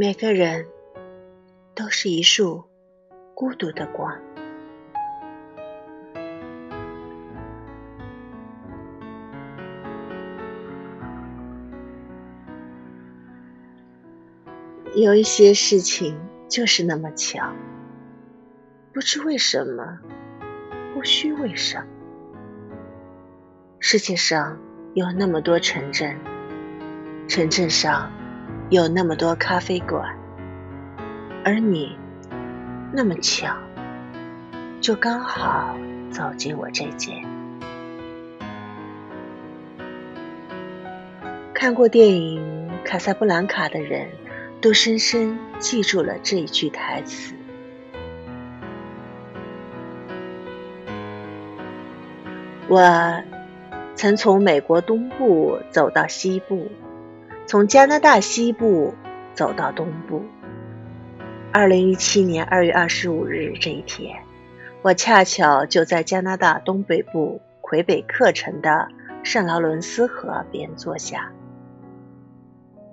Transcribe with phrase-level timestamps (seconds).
[0.00, 0.64] 每个人
[1.74, 2.62] 都是一束
[3.34, 4.16] 孤独的光。
[14.94, 16.16] 有一些事情
[16.48, 17.52] 就是那么巧，
[18.94, 19.98] 不知为什么，
[20.94, 21.86] 不需为什么。
[23.80, 24.60] 世界上
[24.94, 26.16] 有那么多城镇，
[27.26, 28.12] 城镇上
[28.70, 30.16] 有那么多咖啡馆，
[31.44, 31.96] 而你
[32.92, 33.56] 那么巧，
[34.80, 35.76] 就刚好
[36.10, 37.24] 走进我这间。
[41.54, 44.08] 看过电影《卡萨布兰卡》的人。
[44.60, 47.32] 都深深记住了这一句台词。
[52.66, 53.22] 我
[53.94, 56.68] 曾从美国东部走到西部，
[57.48, 58.94] 从加拿大西部
[59.32, 60.22] 走到东部。
[61.50, 64.22] 二零一七年二月二十五日这一天，
[64.82, 68.88] 我恰巧就在加拿大东北部魁北克城的
[69.22, 71.32] 圣劳伦斯河边坐下，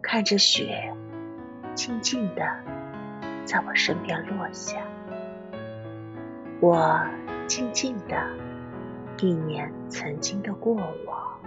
[0.00, 0.94] 看着雪。
[1.74, 2.42] 静静的
[3.44, 4.78] 在我身边落下，
[6.58, 7.00] 我
[7.46, 8.16] 静静的
[9.20, 11.38] 一念曾经的过往，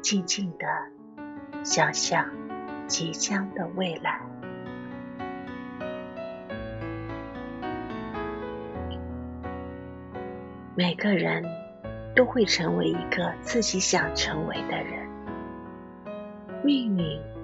[0.00, 0.66] 静静的
[1.62, 2.26] 想象
[2.86, 4.20] 即将的未来。
[10.74, 11.44] 每个人
[12.16, 15.08] 都会成为一个自己想成为的人，
[16.64, 17.34] 命运。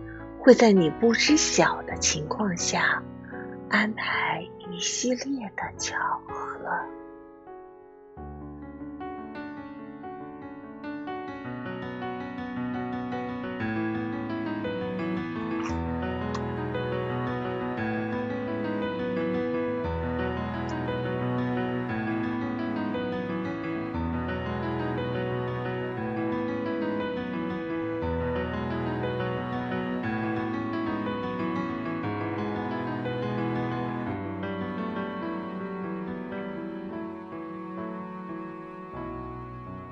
[0.43, 3.03] 会在你不知晓的情况下
[3.69, 7.00] 安排一系列的巧合。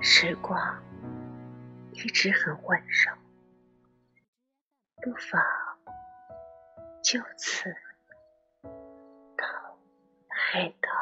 [0.01, 0.59] 时光
[1.93, 3.13] 一直很温柔，
[5.03, 5.43] 不妨
[7.03, 7.69] 就此
[9.37, 9.45] 到
[10.29, 10.98] 白头。